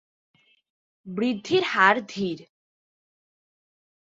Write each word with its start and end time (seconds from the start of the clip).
বৃদ্ধির 1.07 1.63
হার 1.63 1.95
ধীর। 2.09 2.39